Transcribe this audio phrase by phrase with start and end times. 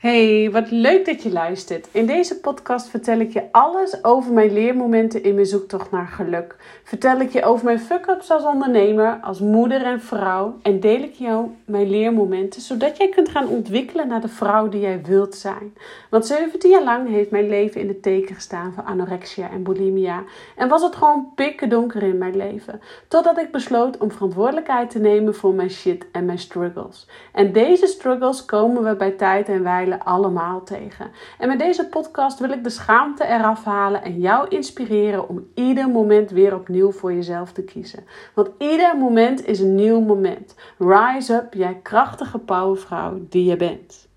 [0.00, 1.88] Hey, wat leuk dat je luistert.
[1.92, 6.56] In deze podcast vertel ik je alles over mijn leermomenten in mijn zoektocht naar geluk.
[6.84, 10.56] Vertel ik je over mijn fuck-ups als ondernemer, als moeder en vrouw.
[10.62, 14.80] En deel ik jou mijn leermomenten, zodat jij kunt gaan ontwikkelen naar de vrouw die
[14.80, 15.74] jij wilt zijn.
[16.10, 20.22] Want 17 jaar lang heeft mijn leven in de teken gestaan van anorexia en bulimia.
[20.56, 22.80] En was het gewoon pikken donker in mijn leven.
[23.08, 27.08] Totdat ik besloot om verantwoordelijkheid te nemen voor mijn shit en mijn struggles.
[27.32, 31.10] En deze struggles komen we bij tijd en wijle allemaal tegen.
[31.38, 35.88] En met deze podcast wil ik de schaamte eraf halen en jou inspireren om ieder
[35.88, 38.04] moment weer opnieuw voor jezelf te kiezen.
[38.34, 40.54] Want ieder moment is een nieuw moment.
[40.78, 44.08] Rise up, jij krachtige powervrouw die je bent.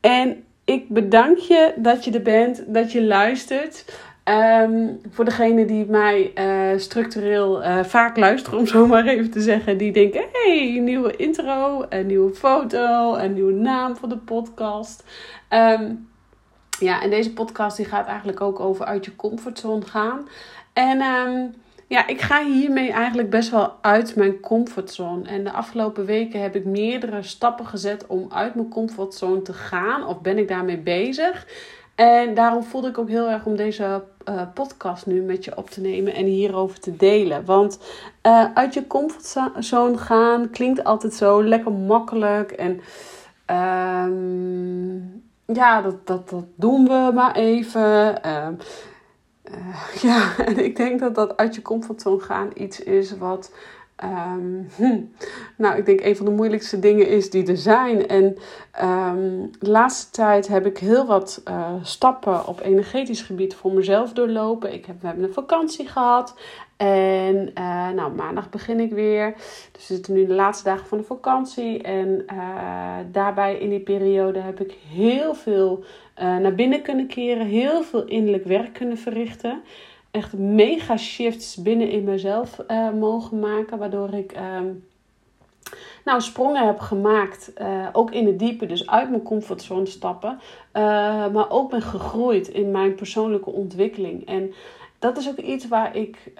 [0.00, 3.84] En ik bedank je dat je er bent, dat je luistert.
[4.24, 9.40] Ehm, voor degene die mij uh, structureel uh, vaak luisteren, om zo maar even te
[9.40, 15.04] zeggen, die denken: hey, nieuwe intro, een nieuwe foto, een nieuwe naam voor de podcast.
[15.50, 16.08] Um,
[16.78, 20.28] ja, en deze podcast die gaat eigenlijk ook over uit je comfortzone gaan.
[20.72, 21.54] En um,
[21.86, 25.28] ja, ik ga hiermee eigenlijk best wel uit mijn comfortzone.
[25.28, 30.06] En de afgelopen weken heb ik meerdere stappen gezet om uit mijn comfortzone te gaan,
[30.06, 31.46] of ben ik daarmee bezig.
[31.94, 35.70] En daarom voelde ik ook heel erg om deze uh, podcast nu met je op
[35.70, 37.44] te nemen en hierover te delen.
[37.44, 37.78] Want
[38.26, 42.52] uh, uit je comfortzone gaan klinkt altijd zo lekker makkelijk.
[42.52, 42.80] En
[44.06, 48.20] um, ja, dat, dat, dat doen we maar even.
[48.26, 48.48] Uh,
[50.08, 53.52] ja, en ik denk dat dat uit je comfortzone gaan iets is wat
[54.04, 55.00] Um, hm.
[55.56, 58.08] Nou, ik denk een van de moeilijkste dingen is die er zijn.
[58.08, 58.24] En
[58.84, 64.12] um, de laatste tijd heb ik heel wat uh, stappen op energetisch gebied voor mezelf
[64.12, 64.72] doorlopen.
[64.72, 66.34] Ik heb, we hebben een vakantie gehad.
[66.76, 69.34] En uh, nou, maandag begin ik weer.
[69.72, 71.82] Dus we zitten nu de laatste dagen van de vakantie.
[71.82, 77.46] En uh, daarbij in die periode heb ik heel veel naar binnen kunnen keren.
[77.46, 79.62] Heel veel innerlijk werk kunnen verrichten
[80.12, 83.78] echt mega shifts binnen in mezelf uh, mogen maken.
[83.78, 84.60] Waardoor ik uh,
[86.04, 87.52] nou, sprongen heb gemaakt.
[87.60, 90.40] Uh, ook in het diepe, dus uit mijn comfortzone stappen.
[90.72, 90.82] Eh,
[91.32, 94.26] maar ook ben gegroeid in mijn persoonlijke ontwikkeling.
[94.26, 94.52] En
[94.98, 96.32] dat is ook iets waar ik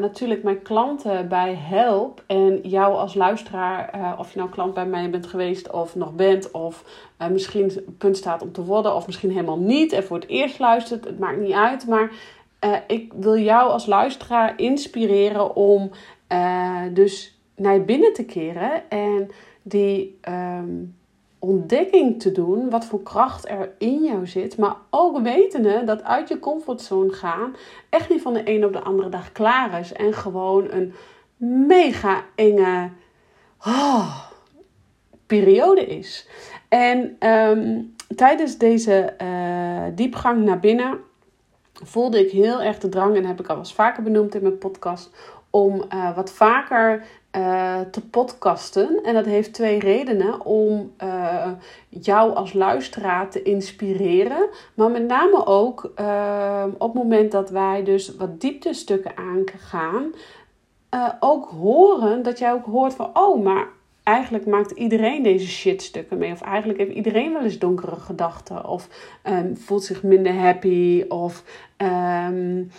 [0.00, 2.22] natuurlijk mijn klanten bij help.
[2.26, 6.50] En jou als luisteraar, of je nou klant bij mij bent geweest of nog bent.
[6.50, 6.84] Of
[7.30, 9.92] misschien punt staat om te worden of misschien helemaal niet.
[9.92, 11.86] En voor het eerst luistert, het maakt niet uit.
[11.86, 12.10] Maar
[12.64, 15.90] uh, ik wil jou als luisteraar inspireren om
[16.32, 19.28] uh, dus naar binnen te keren en
[19.62, 20.98] die um,
[21.38, 26.28] ontdekking te doen, wat voor kracht er in jou zit, maar ook wetende dat uit
[26.28, 27.56] je comfortzone gaan
[27.90, 30.94] echt niet van de een op de andere dag klaar is en gewoon een
[31.66, 32.90] mega enge
[33.66, 34.20] oh,
[35.26, 36.28] periode is.
[36.68, 40.98] En um, tijdens deze uh, diepgang naar binnen
[41.82, 44.58] voelde ik heel erg de drang, en heb ik al eens vaker benoemd in mijn
[44.58, 45.10] podcast,
[45.50, 47.04] om uh, wat vaker
[47.36, 49.00] uh, te podcasten.
[49.02, 50.44] En dat heeft twee redenen.
[50.44, 51.48] Om uh,
[51.88, 54.48] jou als luisteraar te inspireren.
[54.74, 55.84] Maar met name ook
[56.78, 60.12] op het moment dat wij dus wat dieptestukken aangaan.
[61.20, 63.68] ook horen dat jij ook hoort van, oh, maar
[64.02, 66.32] eigenlijk maakt iedereen deze shitstukken mee.
[66.32, 68.68] Of eigenlijk heeft iedereen wel eens donkere gedachten.
[68.68, 68.88] Of
[69.24, 71.04] um, voelt zich minder happy.
[71.08, 71.44] Of,
[71.76, 72.70] um,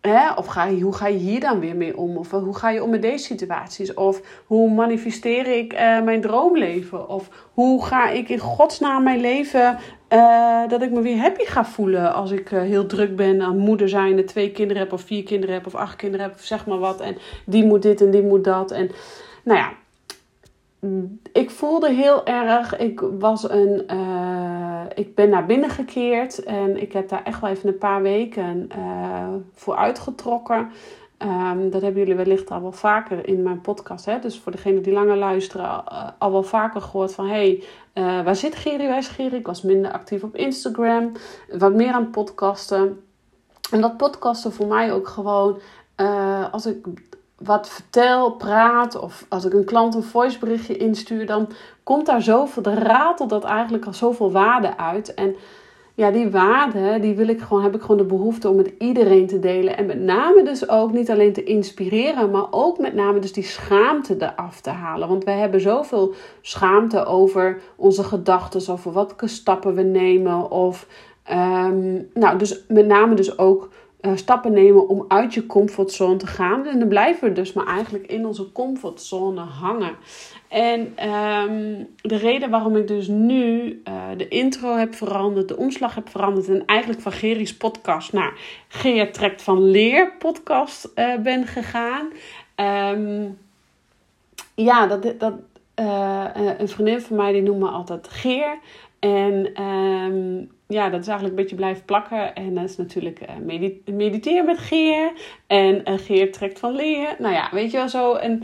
[0.00, 2.16] hè, of ga hoe ga je hier dan weer mee om?
[2.16, 3.94] Of hoe ga je om met deze situaties?
[3.94, 7.08] Of hoe manifesteer ik uh, mijn droomleven?
[7.08, 9.78] Of hoe ga ik in godsnaam mijn leven
[10.12, 13.88] uh, dat ik me weer happy ga voelen als ik heel druk ben aan moeder
[13.88, 16.66] zijn, en twee kinderen heb, of vier kinderen heb, of acht kinderen heb, of zeg
[16.66, 17.00] maar wat.
[17.00, 17.16] En
[17.46, 18.70] die moet dit en die moet dat.
[18.70, 18.90] En
[19.44, 19.72] nou ja,
[21.32, 26.92] ik voelde heel erg, ik was een, uh, ik ben naar binnen gekeerd en ik
[26.92, 30.70] heb daar echt wel even een paar weken uh, voor uitgetrokken.
[31.18, 34.04] Um, dat hebben jullie wellicht al wel vaker in mijn podcast.
[34.04, 34.18] Hè?
[34.18, 37.62] Dus voor degenen die langer luisteren, uh, al wel vaker gehoord van: hey,
[37.94, 38.88] waar zit Geri?
[38.88, 39.36] Waar is Geri?
[39.36, 41.12] Ik was minder actief op Instagram,
[41.58, 43.04] wat meer aan podcasten.
[43.70, 45.58] En dat podcasten voor mij ook gewoon,
[46.50, 46.86] als ik
[47.44, 51.48] wat vertel, praat of als ik een klant een voiceberichtje instuur, dan
[51.82, 55.14] komt daar zoveel, de ratelt dat eigenlijk al zoveel waarde uit.
[55.14, 55.36] En
[55.94, 59.26] ja, die waarde, die wil ik gewoon, heb ik gewoon de behoefte om met iedereen
[59.26, 59.76] te delen.
[59.76, 63.44] En met name dus ook niet alleen te inspireren, maar ook met name dus die
[63.44, 65.08] schaamte eraf te halen.
[65.08, 70.50] Want wij hebben zoveel schaamte over onze gedachten, over welke stappen we nemen.
[70.50, 70.86] Of,
[71.30, 73.68] um, nou, dus met name dus ook
[74.14, 76.66] stappen nemen om uit je comfortzone te gaan.
[76.66, 79.96] En dan blijven we dus maar eigenlijk in onze comfortzone hangen.
[80.48, 85.94] En ehm, de reden waarom ik dus nu uh, de intro heb veranderd, de omslag
[85.94, 88.32] heb veranderd en eigenlijk van Geri's podcast naar
[88.68, 92.08] Geer trekt van leer podcast uh, ben gegaan.
[92.96, 93.38] Um,
[94.54, 95.34] ja, dat, dat,
[96.58, 98.58] een vriendin van mij die noemt me altijd Geer.
[99.02, 102.34] En um, ja, dat is eigenlijk een beetje blijven plakken.
[102.34, 103.62] En dat is natuurlijk uh,
[103.94, 105.12] mediteren met Geer.
[105.46, 107.16] En uh, Geer trekt van leer.
[107.18, 108.14] Nou ja, weet je wel zo.
[108.14, 108.38] En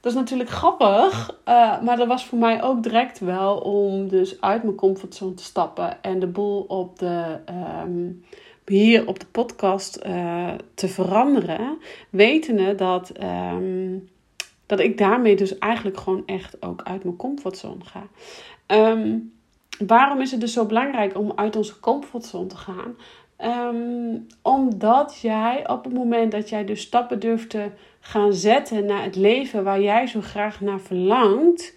[0.00, 4.40] dat is natuurlijk grappig, uh, maar dat was voor mij ook direct wel om dus
[4.40, 7.38] uit mijn comfortzone te stappen en de boel op de,
[7.84, 8.24] um,
[8.66, 10.00] hier op de podcast
[10.74, 11.78] te veranderen.
[12.10, 13.12] Wetende dat,
[13.52, 14.08] um,
[14.66, 18.06] dat ik daarmee dus eigenlijk gewoon echt ook uit mijn comfortzone ga.
[18.66, 19.34] Um,
[19.86, 22.96] waarom is het dus zo belangrijk om uit onze comfortzone te gaan?
[23.44, 27.70] Um, omdat jij op het moment dat jij dus stappen durft te
[28.00, 31.74] gaan zetten naar het leven waar jij zo graag naar verlangt,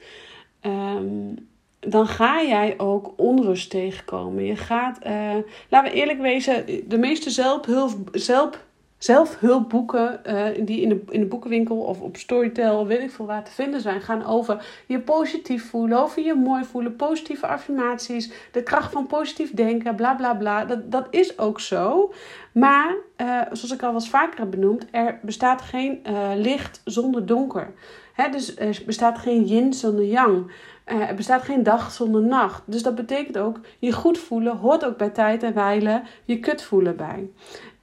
[0.62, 1.48] um,
[1.80, 4.44] dan ga jij ook onrust tegenkomen.
[4.44, 5.36] Je gaat, uh,
[5.70, 8.68] laten we eerlijk wezen, de meeste zelfhulp, zelf,
[9.00, 13.44] zelfhulpboeken uh, die in de, in de boekenwinkel of op Storytel, weet ik veel waar
[13.44, 18.64] te vinden zijn, gaan over je positief voelen, over je mooi voelen, positieve affirmaties, de
[18.64, 20.66] kracht van positief denken, bla bla bla.
[20.66, 22.14] Dat, dat is ook zo.
[22.52, 27.26] Maar, uh, zoals ik al was vaker heb benoemd, er bestaat geen uh, licht zonder
[27.26, 27.74] donker.
[28.14, 30.52] Hè, dus er bestaat geen yin zonder yang.
[30.86, 32.62] Er bestaat geen dag zonder nacht.
[32.66, 36.62] Dus dat betekent ook, je goed voelen hoort ook bij tijd en wijlen je kut
[36.62, 37.30] voelen bij.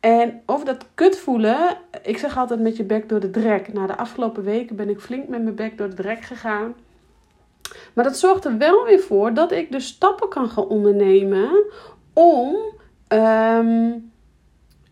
[0.06, 3.72] En over dat kut voelen, ik zeg altijd met je bek door de drek.
[3.72, 6.74] Na de afgelopen weken ben ik flink met mijn bek door de drek gegaan.
[7.94, 11.50] Maar dat zorgt er wel weer voor dat ik dus stappen kan gaan ondernemen
[12.12, 12.56] om
[13.08, 14.10] um,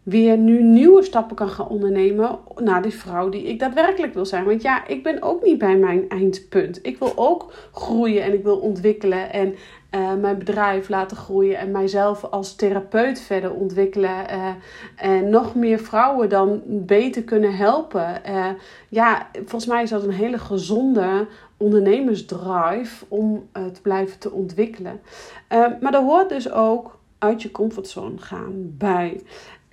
[0.02, 4.44] weer nu nieuwe stappen kan gaan ondernemen naar die vrouw die ik daadwerkelijk wil zijn.
[4.44, 6.78] Want ja, ik ben ook niet bij mijn eindpunt.
[6.82, 9.54] Ik wil ook groeien en ik wil ontwikkelen en
[9.94, 14.26] uh, mijn bedrijf laten groeien en mijzelf als therapeut verder ontwikkelen.
[14.30, 14.48] Uh,
[14.96, 18.22] en nog meer vrouwen dan beter kunnen helpen.
[18.28, 18.46] Uh,
[18.88, 21.26] ja, volgens mij is dat een hele gezonde
[21.56, 25.00] ondernemersdrive om te blijven te ontwikkelen.
[25.80, 29.20] maar er hoort dus ook uit je comfortzone gaan bij.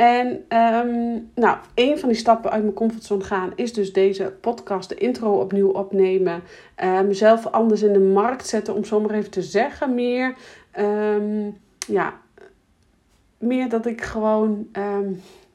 [0.02, 0.28] En
[0.58, 4.96] um, nou, een van die stappen uit mijn comfortzone gaan is dus deze podcast, de
[4.96, 6.44] intro opnieuw opnemen.
[6.84, 9.96] Uh, mezelf anders in de markt zetten, om zomaar even te zeggen.
[9.96, 10.36] Meer,
[10.80, 11.58] um,
[11.88, 12.20] ja,
[13.38, 14.68] meer dat ik gewoon,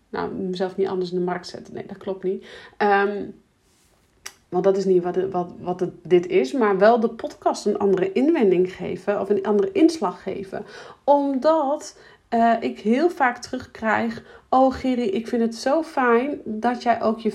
[0.08, 1.74] nou, mezelf niet anders in de markt zetten.
[1.74, 2.46] Nee, dat klopt niet.
[4.48, 8.12] want dat is niet wat, wat, wat dit is, maar wel de podcast een andere
[8.12, 10.64] inwending geven of een andere inslag geven.
[11.04, 11.96] Omdat
[12.30, 17.18] uh, ik heel vaak terugkrijg: Oh, Giri, ik vind het zo fijn dat jij ook
[17.18, 17.32] je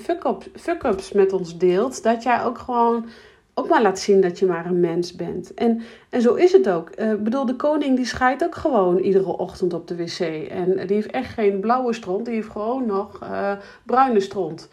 [0.55, 2.03] fuck-ups met ons deelt.
[2.03, 3.05] Dat jij ook gewoon
[3.53, 5.53] ook maar laat zien dat je maar een mens bent.
[5.53, 6.89] En, en zo is het ook.
[6.89, 10.19] Ik uh, bedoel, de koning die scheidt ook gewoon iedere ochtend op de wc.
[10.49, 13.51] En die heeft echt geen blauwe stront, die heeft gewoon nog uh,
[13.85, 14.69] bruine stront.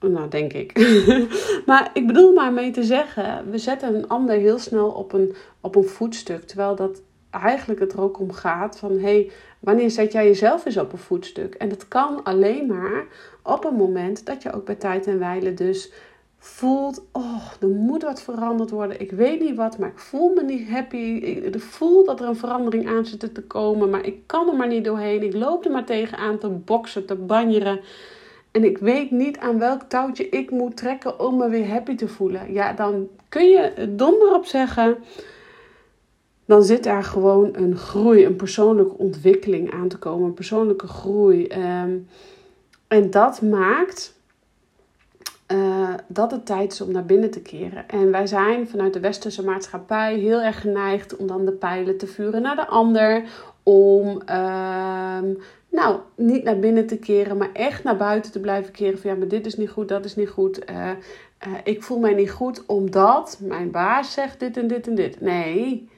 [0.00, 0.78] Nou, denk ik.
[1.66, 5.34] maar ik bedoel maar mee te zeggen, we zetten een ander heel snel op een,
[5.60, 6.42] op een voetstuk.
[6.42, 7.02] Terwijl dat
[7.34, 8.98] eigenlijk het er ook om gaat van...
[8.98, 11.54] hey, wanneer zet jij jezelf eens op een voetstuk?
[11.54, 13.04] En dat kan alleen maar
[13.42, 15.92] op een moment dat je ook bij tijd en wijle dus
[16.38, 17.04] voelt...
[17.12, 19.00] oh, er moet wat veranderd worden.
[19.00, 20.96] Ik weet niet wat, maar ik voel me niet happy.
[20.96, 23.90] Ik voel dat er een verandering aan zit te komen...
[23.90, 25.22] maar ik kan er maar niet doorheen.
[25.22, 27.80] Ik loop er maar tegenaan te boksen, te banjeren...
[28.54, 32.08] En ik weet niet aan welk touwtje ik moet trekken om me weer happy te
[32.08, 32.52] voelen.
[32.52, 34.96] Ja, dan kun je donder op zeggen
[36.44, 41.46] dan zit daar gewoon een groei, een persoonlijke ontwikkeling aan te komen, een persoonlijke groei.
[41.82, 42.08] Um,
[42.88, 44.14] en dat maakt
[45.52, 47.88] uh, dat het tijd is om naar binnen te keren.
[47.88, 52.06] En wij zijn vanuit de westerse maatschappij heel erg geneigd om dan de pijlen te
[52.06, 53.22] vuren naar de ander.
[53.62, 55.38] Om um,
[55.70, 58.98] nou, niet naar binnen te keren, maar echt naar buiten te blijven keren.
[58.98, 60.70] Van ja, maar dit is niet goed, dat is niet goed.
[60.70, 60.92] Uh, uh,
[61.64, 65.20] ik voel mij niet goed omdat mijn baas zegt dit en dit en dit.
[65.20, 65.88] Nee,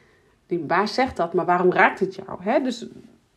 [0.47, 2.43] die baas zegt dat, maar waarom raakt het jou?
[2.43, 2.61] Hè?
[2.63, 2.87] Dus,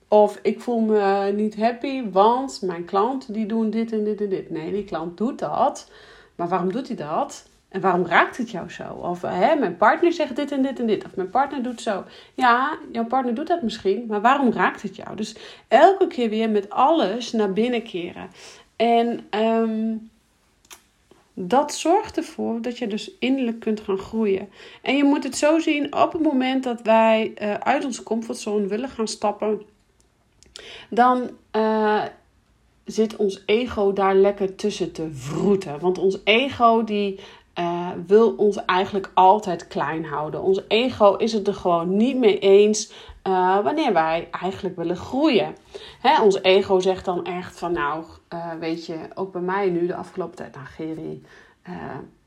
[0.08, 4.30] of ik voel me niet happy, want mijn klant die doen dit en dit en
[4.30, 4.50] dit.
[4.50, 5.92] Nee, die klant doet dat.
[6.36, 7.50] Maar waarom doet hij dat?
[7.70, 8.94] En waarom raakt het jou zo?
[8.94, 11.06] Of hè, mijn partner zegt dit en dit en dit.
[11.06, 12.04] Of mijn partner doet zo.
[12.34, 14.06] Ja, jouw partner doet dat misschien.
[14.08, 15.16] Maar waarom raakt het jou?
[15.16, 15.36] Dus
[15.68, 18.30] elke keer weer met alles naar binnen keren.
[18.76, 20.10] En um,
[21.42, 24.50] dat zorgt ervoor dat je dus innerlijk kunt gaan groeien.
[24.82, 28.68] En je moet het zo zien op het moment dat wij uh, uit onze comfortzone
[28.68, 29.62] willen gaan stappen,
[30.90, 32.04] dan uh,
[32.86, 35.80] zit ons ego daar lekker tussen te vroeten.
[35.80, 37.20] Want ons ego die
[37.60, 40.42] uh, wil ons eigenlijk altijd klein houden.
[40.42, 42.92] Ons ego is het er gewoon niet mee eens
[43.30, 45.56] uh, wanneer wij eigenlijk willen groeien.
[46.02, 49.88] Hè, ons ego zegt dan echt van nou, uh, weet je, ook bij mij nu
[49.88, 51.24] de afgelopen tijd, nou Geri,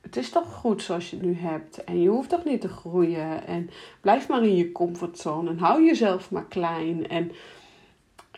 [0.02, 1.85] het is toch goed zoals je het nu hebt.
[1.85, 3.47] En je hoeft toch niet te groeien.
[3.47, 7.09] En blijf maar in je comfortzone en hou jezelf maar klein.
[7.09, 7.32] En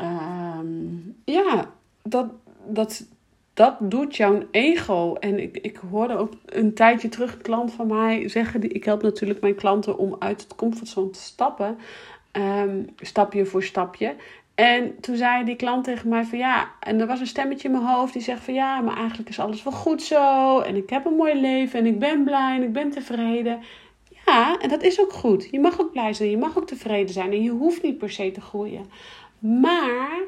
[0.01, 1.71] um, ja,
[2.03, 2.27] dat,
[2.67, 3.07] dat,
[3.55, 5.15] dat doet jouw ego.
[5.15, 8.85] En ik, ik hoorde ook een tijdje terug een klant van mij zeggen: die, ik
[8.85, 11.79] help natuurlijk mijn klanten om uit het comfortzone te stappen,
[12.37, 14.15] um, stapje voor stapje.
[14.55, 17.75] En toen zei die klant tegen mij van ja, en er was een stemmetje in
[17.75, 20.59] mijn hoofd die zegt van ja, maar eigenlijk is alles wel goed zo.
[20.59, 23.61] En ik heb een mooi leven en ik ben blij en ik ben tevreden.
[24.27, 25.49] Ja, en dat is ook goed.
[25.51, 28.11] Je mag ook blij zijn, je mag ook tevreden zijn en je hoeft niet per
[28.11, 28.87] se te groeien.
[29.39, 30.21] Maar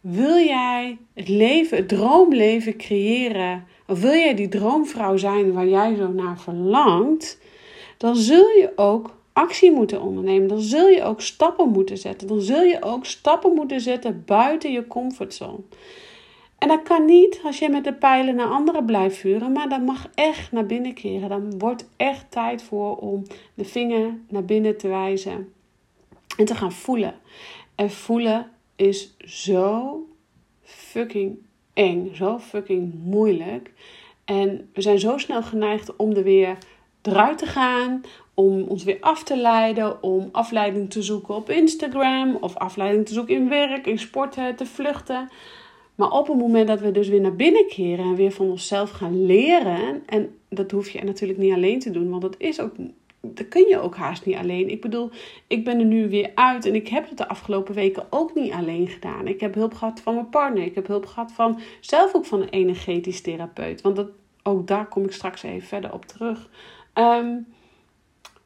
[0.00, 3.66] wil jij het leven, het droomleven creëren?
[3.86, 7.40] Of wil jij die droomvrouw zijn waar jij zo naar verlangt?
[7.96, 10.48] Dan zul je ook actie moeten ondernemen.
[10.48, 12.28] Dan zul je ook stappen moeten zetten.
[12.28, 15.60] Dan zul je ook stappen moeten zetten buiten je comfortzone.
[16.58, 19.82] En dat kan niet als je met de pijlen naar anderen blijft vuren, maar dat
[19.82, 21.28] mag echt naar binnen keren.
[21.28, 23.22] Dan wordt echt tijd voor om
[23.54, 25.52] de vinger naar binnen te wijzen
[26.36, 27.14] en te gaan voelen.
[27.74, 30.02] En voelen is zo
[30.62, 31.38] fucking
[31.74, 33.72] eng, zo fucking moeilijk.
[34.24, 36.58] En we zijn zo snel geneigd om er weer
[37.10, 38.02] eruit gaan,
[38.34, 43.12] om ons weer af te leiden, om afleiding te zoeken op Instagram of afleiding te
[43.12, 45.28] zoeken in werk, in sporten, te vluchten.
[45.94, 48.90] Maar op het moment dat we dus weer naar binnen keren en weer van onszelf
[48.90, 52.72] gaan leren, en dat hoef je natuurlijk niet alleen te doen, want dat is ook
[53.20, 54.70] dat kun je ook haast niet alleen.
[54.70, 55.10] Ik bedoel,
[55.46, 58.52] ik ben er nu weer uit en ik heb het de afgelopen weken ook niet
[58.52, 59.26] alleen gedaan.
[59.26, 60.64] Ik heb hulp gehad van mijn partner.
[60.64, 63.80] Ik heb hulp gehad van zelf ook van een energetisch therapeut.
[63.80, 64.08] Want dat,
[64.42, 66.48] ook daar kom ik straks even verder op terug.
[66.98, 67.46] Um,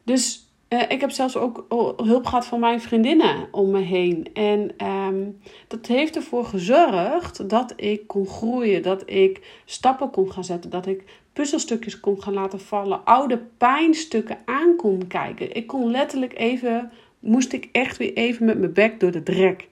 [0.03, 1.67] dus uh, ik heb zelfs ook
[1.97, 4.27] hulp gehad van mijn vriendinnen om me heen.
[4.33, 10.45] En um, dat heeft ervoor gezorgd dat ik kon groeien, dat ik stappen kon gaan
[10.45, 15.55] zetten, dat ik puzzelstukjes kon gaan laten vallen, oude pijnstukken aan kon kijken.
[15.55, 19.69] Ik kon letterlijk even, moest ik echt weer even met mijn bek door de drek.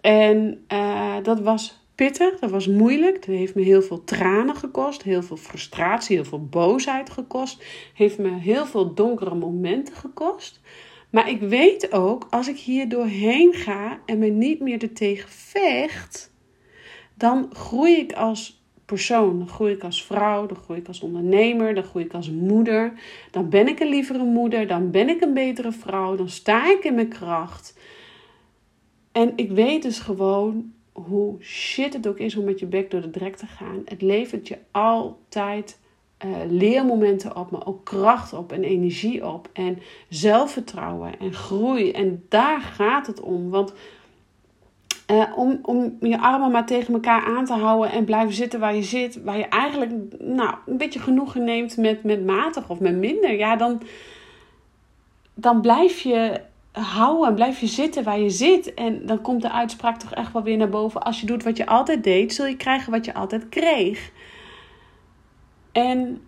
[0.00, 3.14] En uh, dat was pittig, dat was moeilijk.
[3.14, 7.64] Het heeft me heel veel tranen gekost, heel veel frustratie, heel veel boosheid gekost.
[7.94, 10.60] Heeft me heel veel donkere momenten gekost.
[11.10, 16.32] Maar ik weet ook, als ik hier doorheen ga en me niet meer ertegen vecht,
[17.14, 19.38] dan groei ik als persoon.
[19.38, 22.92] Dan groei ik als vrouw, dan groei ik als ondernemer, dan groei ik als moeder.
[23.30, 26.84] Dan ben ik een lievere moeder, dan ben ik een betere vrouw, dan sta ik
[26.84, 27.78] in mijn kracht.
[29.12, 33.00] En ik weet dus gewoon hoe shit het ook is om met je bek door
[33.00, 33.82] de drek te gaan.
[33.84, 35.78] Het levert je altijd
[36.24, 39.48] uh, leermomenten op, maar ook kracht op en energie op.
[39.52, 41.90] En zelfvertrouwen en groei.
[41.90, 43.50] En daar gaat het om.
[43.50, 43.72] Want
[45.10, 48.74] uh, om, om je armen maar tegen elkaar aan te houden en blijven zitten waar
[48.74, 52.96] je zit, waar je eigenlijk nou, een beetje genoegen neemt met, met matig of met
[52.96, 53.82] minder, ja, dan,
[55.34, 56.40] dan blijf je
[56.82, 58.74] houden en blijf je zitten waar je zit.
[58.74, 61.02] En dan komt de uitspraak toch echt wel weer naar boven.
[61.02, 64.10] Als je doet wat je altijd deed, zul je krijgen wat je altijd kreeg.
[65.72, 66.20] En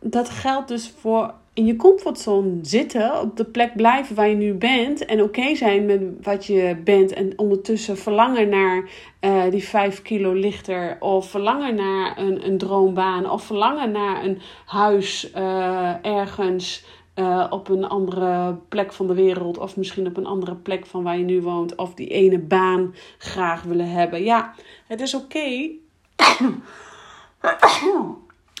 [0.00, 4.54] dat geldt dus voor in je comfortzone zitten, op de plek blijven waar je nu
[4.54, 8.88] bent en oké zijn met wat je bent en ondertussen verlangen naar
[9.20, 14.38] uh, die 5 kilo lichter of verlangen naar een, een droombaan of verlangen naar een
[14.66, 16.84] huis uh, ergens
[17.16, 21.02] uh, op een andere plek van de wereld of misschien op een andere plek van
[21.02, 24.24] waar je nu woont of die ene baan graag willen hebben.
[24.24, 24.54] Ja,
[24.86, 25.70] het is oké.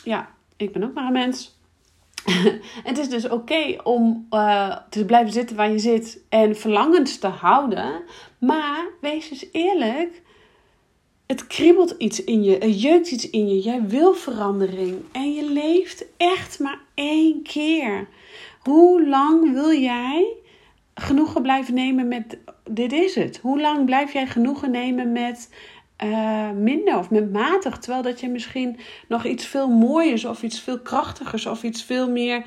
[0.04, 1.58] ja, ik ben ook maar een mens.
[2.88, 7.26] het is dus oké om uh, te blijven zitten waar je zit en verlangens te
[7.26, 8.02] houden.
[8.38, 10.22] Maar wees eens eerlijk.
[11.26, 13.60] Het kriebelt iets in je, er jeukt iets in je.
[13.60, 18.08] Jij wil verandering en je leeft echt maar één keer.
[18.62, 20.26] Hoe lang wil jij
[20.94, 22.38] genoegen blijven nemen met
[22.70, 23.38] dit is het?
[23.42, 25.48] Hoe lang blijf jij genoegen nemen met
[26.04, 27.78] uh, minder of met matig.
[27.78, 28.78] Terwijl dat je misschien
[29.08, 32.44] nog iets veel mooiers of iets veel krachtigers of iets veel meer,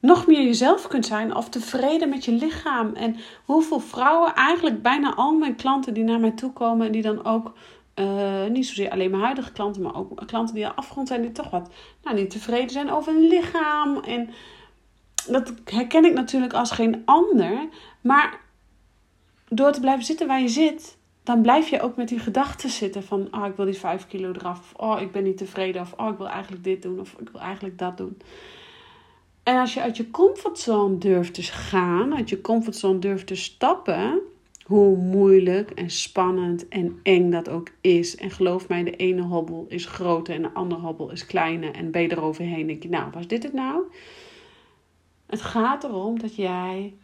[0.00, 2.94] nog meer jezelf kunt zijn of tevreden met je lichaam.
[2.94, 7.02] En hoeveel vrouwen, eigenlijk bijna al mijn klanten die naar mij toe komen en die
[7.02, 7.52] dan ook.
[8.00, 11.32] Uh, niet zozeer alleen mijn huidige klanten, maar ook klanten die al afgerond zijn, die
[11.32, 11.70] toch wat
[12.02, 13.96] nou, niet tevreden zijn over hun lichaam.
[13.96, 14.30] En
[15.28, 17.68] dat herken ik natuurlijk als geen ander.
[18.00, 18.40] Maar
[19.48, 23.04] door te blijven zitten waar je zit, dan blijf je ook met die gedachten zitten
[23.04, 24.72] van, oh, ik wil die 5 kilo eraf.
[24.76, 25.82] Oh, ik ben niet tevreden.
[25.82, 27.00] Of, oh, ik wil eigenlijk dit doen.
[27.00, 28.18] Of, ik wil eigenlijk dat doen.
[29.42, 34.20] En als je uit je comfortzone durft te gaan, uit je comfortzone durft te stappen,
[34.70, 38.16] hoe moeilijk en spannend en eng dat ook is.
[38.16, 41.74] En geloof mij, de ene hobbel is groter en de andere hobbel is kleiner.
[41.74, 43.82] En ben je eroverheen, denk je, nou, was dit het nou?
[45.26, 46.94] Het gaat erom dat jij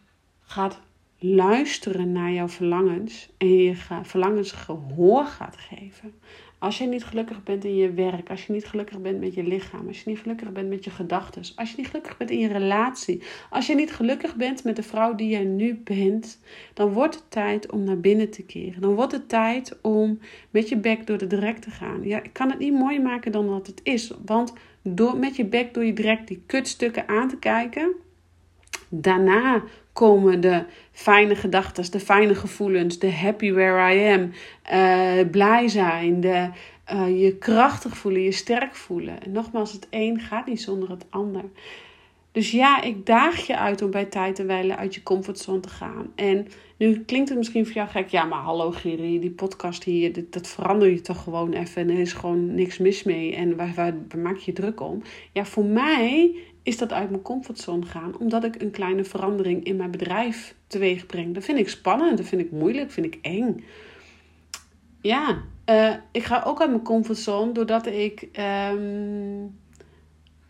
[0.41, 0.79] gaat
[1.19, 6.13] luisteren naar jouw verlangens en je verlangens gehoor gaat geven.
[6.59, 9.43] Als je niet gelukkig bent in je werk, als je niet gelukkig bent met je
[9.43, 12.39] lichaam, als je niet gelukkig bent met je gedachten, als je niet gelukkig bent in
[12.39, 16.39] je relatie, als je niet gelukkig bent met de vrouw die jij nu bent,
[16.73, 18.81] dan wordt het tijd om naar binnen te keren.
[18.81, 22.03] Dan wordt het tijd om met je bek door de drek te gaan.
[22.03, 25.45] Ja, ik kan het niet mooier maken dan wat het is, want door met je
[25.45, 27.95] bek door je drek die kutstukken aan te kijken,
[28.89, 29.63] daarna
[29.97, 34.31] komen de fijne gedachten, de fijne gevoelens, de happy where I am,
[34.73, 36.49] uh, blij zijn, de,
[36.93, 39.23] uh, je krachtig voelen, je sterk voelen.
[39.23, 41.43] En nogmaals, het een gaat niet zonder het ander.
[42.31, 45.69] Dus ja, ik daag je uit om bij tijd en wijle uit je comfortzone te
[45.69, 46.11] gaan.
[46.15, 48.07] En nu klinkt het misschien voor jou gek.
[48.09, 51.81] Ja, maar hallo Giri, die podcast hier, dat, verander je toch gewoon even.
[51.81, 53.35] En er is gewoon niks mis mee.
[53.35, 55.01] En waar, waar, waar maak je druk om?
[55.31, 56.35] Ja, voor mij
[56.67, 61.05] is dat uit mijn comfortzone gaan, omdat ik een kleine verandering in mijn bedrijf teweeg
[61.05, 61.33] breng.
[61.33, 63.63] Dat vind ik spannend, dat vind ik moeilijk, vind ik eng.
[65.01, 68.27] Ja, uh, ik ga ook uit mijn comfortzone doordat ik
[68.71, 69.59] um,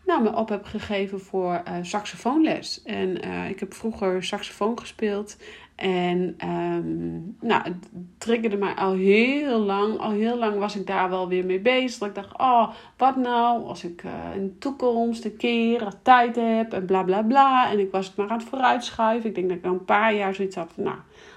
[0.08, 2.82] nou, me op heb gegeven voor uh, saxofoonles.
[2.82, 5.36] En uh, ik heb vroeger saxofoon gespeeld
[5.78, 7.88] en um, nou, het
[8.18, 9.98] triggerde mij al heel lang.
[9.98, 11.98] Al heel lang was ik daar wel weer mee bezig.
[11.98, 16.36] Dat ik dacht, oh, wat nou als ik uh, in de toekomst een keer tijd
[16.36, 17.70] heb en bla bla bla.
[17.70, 19.28] En ik was het maar aan het vooruitschuiven.
[19.28, 20.96] Ik denk dat ik al een paar jaar zoiets had van, nou,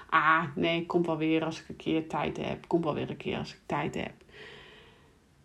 [0.09, 2.67] ah, nee, komt wel weer als ik een keer tijd heb.
[2.67, 4.13] Komt wel weer een keer als ik tijd heb.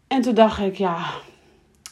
[0.06, 1.10] En toen dacht ik, ja,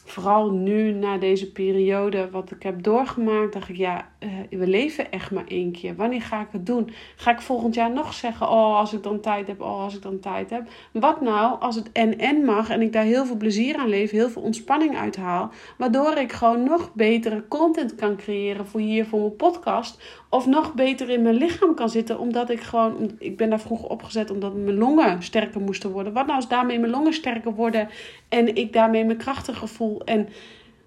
[0.05, 5.11] vooral nu na deze periode, wat ik heb doorgemaakt, dacht ik, ja, uh, we leven
[5.11, 5.97] echt maar één keer.
[5.97, 6.91] Wanneer ga ik het doen?
[7.17, 10.03] Ga ik volgend jaar nog zeggen, oh, als ik dan tijd heb, oh, als ik
[10.03, 10.69] dan tijd heb.
[10.93, 14.29] Wat nou als het en-en mag en ik daar heel veel plezier aan leef, heel
[14.29, 19.37] veel ontspanning uithaal, waardoor ik gewoon nog betere content kan creëren voor hier, voor mijn
[19.37, 23.61] podcast, of nog beter in mijn lichaam kan zitten, omdat ik gewoon, ik ben daar
[23.61, 26.13] vroeger opgezet omdat mijn longen sterker moesten worden.
[26.13, 27.89] Wat nou als daarmee mijn longen sterker worden
[28.29, 29.94] en ik daarmee mijn krachtiger voel?
[30.05, 30.29] En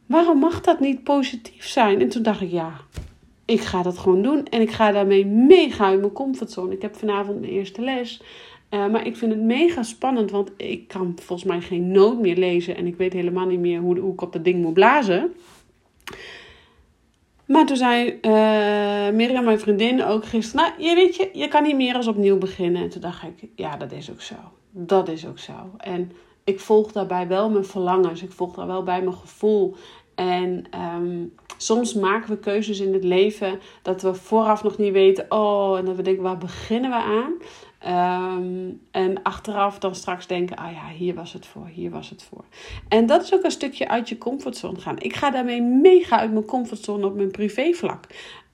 [0.05, 2.01] waarom mag dat niet positief zijn?
[2.01, 2.73] En toen dacht ik, ja,
[3.45, 4.45] ik ga dat gewoon doen.
[4.45, 6.73] En ik ga daarmee mega uit mijn comfortzone.
[6.73, 8.21] Ik heb vanavond mijn eerste les.
[8.69, 12.35] Uh, maar ik vind het mega spannend, want ik kan volgens mij geen noot meer
[12.35, 12.75] lezen.
[12.75, 15.33] En ik weet helemaal niet meer hoe, ik op dat ding moet blazen.
[17.45, 20.65] Maar toen zei uh, Mirjam, mijn vriendin, ook gisteren...
[20.65, 22.81] Nou, je weet je, je kan niet meer als opnieuw beginnen.
[22.81, 24.35] En toen dacht ik, ja, dat is ook zo.
[24.71, 25.53] Dat is ook zo.
[25.77, 26.11] En
[26.47, 28.23] ik volg daarbij wel mijn verlangens.
[28.23, 29.75] Ik volg daar wel bij mijn gevoel.
[30.15, 35.25] En um, soms maken we keuzes in het leven dat we vooraf nog niet weten.
[35.29, 37.33] Oh, en dat we denken, waar beginnen we aan?
[37.85, 42.23] Um, en achteraf dan straks denken, ah ja, hier was het voor, hier was het
[42.23, 42.45] voor.
[42.87, 44.99] En dat is ook een stukje uit je comfortzone gaan.
[44.99, 48.05] Ik ga daarmee mega uit mijn comfortzone op mijn privévlak.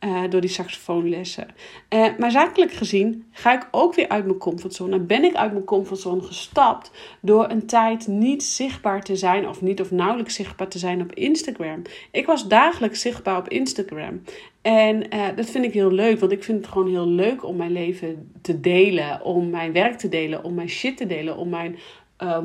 [0.06, 1.48] Uh, door die saxofoonlessen.
[1.94, 4.96] Uh, maar zakelijk gezien ga ik ook weer uit mijn comfortzone.
[4.96, 9.62] En ben ik uit mijn comfortzone gestapt door een tijd niet zichtbaar te zijn of
[9.62, 11.82] niet of nauwelijks zichtbaar te zijn op Instagram.
[12.12, 14.22] Ik was dagelijks zichtbaar op Instagram.
[14.62, 17.56] En uh, dat vind ik heel leuk, want ik vind het gewoon heel leuk om
[17.56, 21.50] mijn leven te delen, om mijn werk te delen, om mijn shit te delen, om
[21.50, 21.78] mijn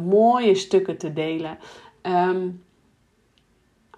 [0.05, 1.59] mooie stukken te delen.
[2.03, 2.62] Um,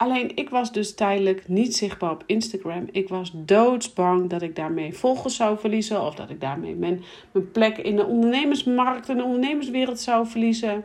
[0.01, 2.89] Alleen ik was dus tijdelijk niet zichtbaar op Instagram.
[2.91, 6.03] Ik was doodsbang dat ik daarmee volgers zou verliezen.
[6.03, 10.85] Of dat ik daarmee mijn, mijn plek in de ondernemersmarkt en de ondernemerswereld zou verliezen.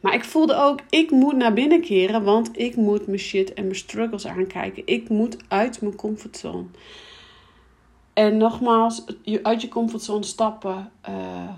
[0.00, 2.24] Maar ik voelde ook, ik moet naar binnen keren.
[2.24, 4.82] Want ik moet mijn shit en mijn struggles aankijken.
[4.86, 6.64] Ik moet uit mijn comfortzone.
[8.18, 9.04] En nogmaals,
[9.42, 11.14] uit je comfortzone stappen uh,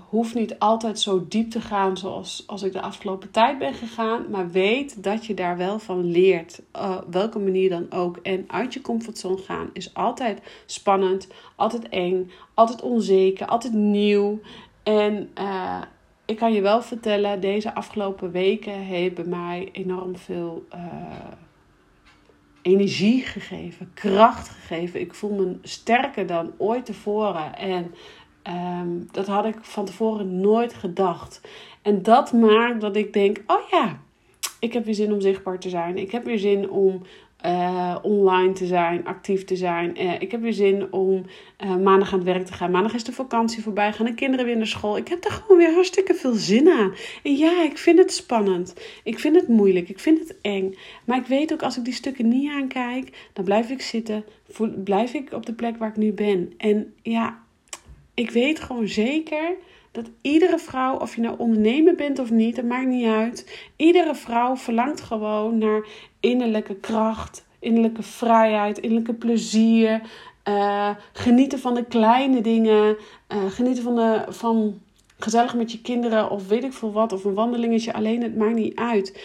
[0.09, 4.29] hoeft niet altijd zo diep te gaan zoals als ik de afgelopen tijd ben gegaan.
[4.29, 6.61] Maar weet dat je daar wel van leert.
[6.75, 8.17] Uh, welke manier dan ook.
[8.17, 14.39] En uit je comfortzone gaan is altijd spannend, altijd eng, altijd onzeker, altijd nieuw.
[14.83, 15.81] En uh,
[16.25, 20.63] ik kan je wel vertellen, deze afgelopen weken bij mij enorm veel
[22.61, 24.99] energie gegeven, kracht gegeven.
[24.99, 27.55] Ik voel me sterker dan ooit tevoren.
[27.57, 27.93] En
[28.41, 31.41] ehm, dat had ik van tevoren nooit gedacht.
[31.81, 33.99] En dat maakt dat ik denk: oh ja,
[34.59, 35.97] ik heb weer zin om zichtbaar te zijn.
[35.97, 37.01] Ik heb weer zin om
[37.45, 40.01] uh, online te zijn, actief te zijn.
[40.01, 41.25] Uh, ik heb weer zin om
[41.63, 42.71] uh, maandag aan het werk te gaan.
[42.71, 44.97] Maandag is de vakantie voorbij, gaan de kinderen weer naar school.
[44.97, 46.93] Ik heb er gewoon weer hartstikke veel zin aan.
[47.23, 48.73] En ja, ik vind het spannend.
[49.03, 49.89] Ik vind het moeilijk.
[49.89, 50.75] Ik vind het eng.
[51.05, 54.23] Maar ik weet ook als ik die stukken niet aankijk, dan blijf ik zitten.
[54.49, 56.53] Voel, blijf ik op de plek waar ik nu ben.
[56.57, 57.39] En ja,
[58.13, 59.55] ik weet gewoon zeker
[59.91, 63.69] dat iedere vrouw, of je nou ondernemer bent of niet, dat maakt niet uit.
[63.75, 65.85] Iedere vrouw verlangt gewoon naar
[66.19, 70.01] innerlijke kracht, innerlijke vrijheid, innerlijke plezier.
[70.47, 72.97] Uh, genieten van de kleine dingen.
[73.33, 74.79] Uh, genieten van, de, van
[75.19, 77.13] gezellig met je kinderen of weet ik veel wat.
[77.13, 79.23] Of een wandelingetje alleen, het maakt niet uit.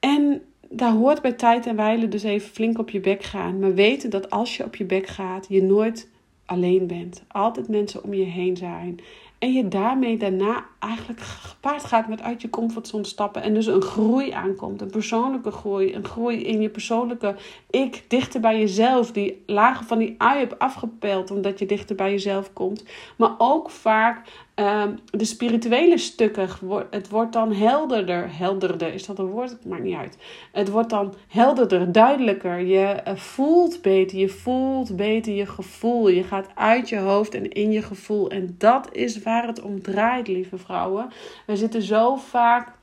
[0.00, 3.58] En daar hoort bij tijd en wijle dus even flink op je bek gaan.
[3.58, 6.08] Maar weten dat als je op je bek gaat, je nooit
[6.44, 7.24] alleen bent.
[7.28, 9.00] Altijd mensen om je heen zijn.
[9.40, 13.42] En je daarmee daarna eigenlijk gepaard gaat met uit je comfortzone stappen.
[13.42, 14.80] En dus een groei aankomt.
[14.80, 15.94] Een persoonlijke groei.
[15.94, 17.36] Een groei in je persoonlijke
[17.70, 18.04] ik.
[18.08, 19.12] Dichter bij jezelf.
[19.12, 21.30] Die lagen van die ui hebt afgepeld.
[21.30, 22.84] Omdat je dichter bij jezelf komt.
[23.16, 24.28] Maar ook vaak
[24.60, 26.48] um, de spirituele stukken.
[26.90, 28.36] Het wordt dan helderder.
[28.36, 29.50] Helderder, is dat een woord?
[29.50, 30.16] Het maakt niet uit.
[30.52, 32.58] Het wordt dan helderder, duidelijker.
[32.58, 34.18] Je eh, voelt beter.
[34.18, 36.08] Je voelt beter je gevoel.
[36.08, 38.30] Je gaat uit je hoofd en in je gevoel.
[38.30, 41.08] En dat is waar het om draait, lieve vrouwen.
[41.46, 42.78] We zitten zo vaak.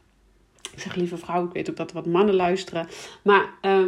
[0.73, 2.87] Ik zeg lieve vrouwen, ik weet ook dat er wat mannen luisteren.
[3.21, 3.49] Maar.
[3.61, 3.87] Uh,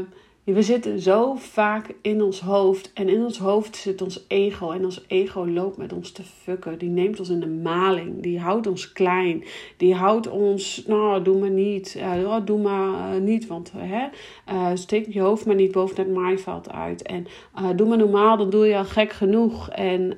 [0.54, 2.92] we zitten zo vaak in ons hoofd.
[2.94, 4.72] En in ons hoofd zit ons ego.
[4.72, 6.78] En ons ego loopt met ons te fucken.
[6.78, 8.22] Die neemt ons in de maling.
[8.22, 9.44] Die houdt ons klein.
[9.78, 11.98] Die houdt ons, nou, doe maar niet.
[11.98, 14.08] Uh, doe maar uh, niet, want hè,
[14.54, 17.02] uh, steek je hoofd maar niet boven het maaiveld uit.
[17.02, 17.28] En
[17.76, 19.70] doe maar normaal, dan doe je al gek genoeg.
[19.70, 20.18] En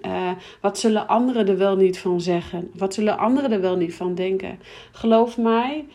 [0.62, 2.72] wat zullen anderen er wel niet van zeggen?
[2.74, 4.60] Wat zullen anderen er wel niet van denken?
[4.92, 5.86] Geloof mij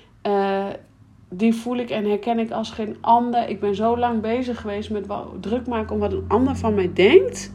[1.28, 3.48] die voel ik en herken ik als geen ander.
[3.48, 5.06] Ik ben zo lang bezig geweest met
[5.40, 7.52] druk maken om wat een ander van mij denkt.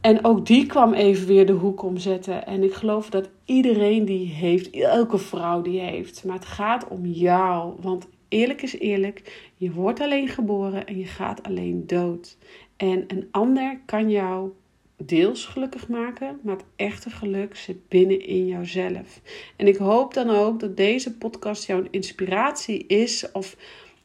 [0.00, 2.46] En ook die kwam even weer de hoek omzetten.
[2.46, 6.24] En ik geloof dat iedereen die heeft, elke vrouw die heeft.
[6.24, 7.74] Maar het gaat om jou.
[7.80, 12.36] Want eerlijk is eerlijk, je wordt alleen geboren en je gaat alleen dood.
[12.76, 14.50] En een ander kan jou
[15.06, 19.20] deels gelukkig maken, maar het echte geluk zit binnen in jouzelf.
[19.56, 23.56] En ik hoop dan ook dat deze podcast jouw inspiratie is of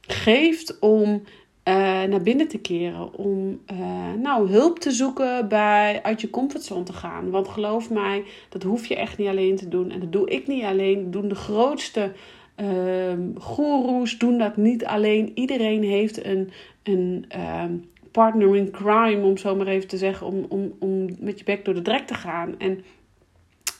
[0.02, 1.24] geeft om
[1.68, 3.14] uh, naar binnen te keren.
[3.14, 7.30] Om uh, nou, hulp te zoeken bij uit je comfortzone te gaan.
[7.30, 9.92] Want geloof mij, dat hoef je echt niet alleen te doen.
[9.92, 11.12] En dat doe ik niet alleen.
[11.12, 12.12] Doen de grootste
[12.58, 15.32] uh, goeroes doen dat niet alleen.
[15.34, 16.50] Iedereen heeft een,
[16.84, 17.74] een ehm,
[18.16, 21.66] partner in crime, om zo maar even te zeggen, om, om, om met je bek
[21.66, 22.60] door de drek te gaan.
[22.60, 22.84] En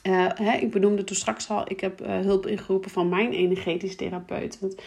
[0.02, 3.96] uh, hè, ik benoemde toen straks al, ik heb uh, hulp ingeroepen van mijn energetisch
[3.96, 4.58] therapeut.
[4.60, 4.82] Want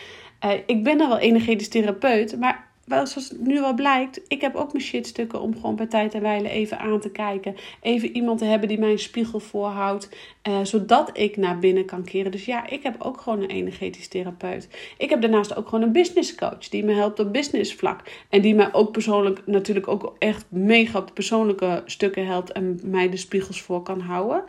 [0.46, 4.56] uh, ik ben dan wel energetisch therapeut, maar wel, zoals nu wel blijkt, ik heb
[4.56, 7.56] ook mijn shitstukken om gewoon bij tijd en wijle even aan te kijken.
[7.82, 10.10] Even iemand te hebben die mij een spiegel voorhoudt,
[10.48, 12.32] uh, zodat ik naar binnen kan keren.
[12.32, 14.68] Dus ja, ik heb ook gewoon een energetisch therapeut.
[14.98, 18.02] Ik heb daarnaast ook gewoon een business coach die me helpt op business vlak.
[18.30, 23.10] En die mij ook persoonlijk natuurlijk ook echt mega op persoonlijke stukken helpt en mij
[23.10, 24.44] de spiegels voor kan houden.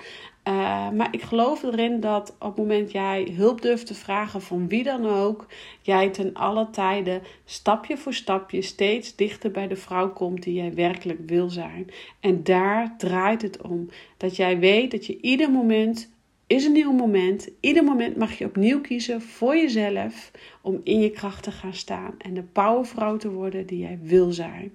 [0.44, 4.68] Uh, maar ik geloof erin dat op het moment jij hulp durft te vragen van
[4.68, 5.46] wie dan ook,
[5.82, 10.74] jij ten alle tijden stapje voor stapje steeds dichter bij de vrouw komt die jij
[10.74, 11.90] werkelijk wil zijn.
[12.20, 13.88] En daar draait het om.
[14.16, 16.10] Dat jij weet dat je ieder moment
[16.46, 17.48] is een nieuw moment.
[17.60, 22.14] Ieder moment mag je opnieuw kiezen voor jezelf om in je kracht te gaan staan
[22.18, 24.72] en de powervrouw te worden die jij wil zijn.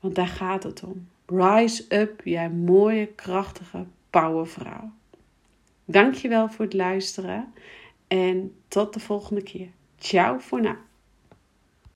[0.00, 1.08] Want daar gaat het om.
[1.26, 3.86] Rise up, jij mooie, krachtige,
[4.20, 4.92] powervrouw.
[5.84, 7.52] Dankjewel voor het luisteren
[8.08, 9.68] en tot de volgende keer.
[9.98, 10.85] Ciao voor nu.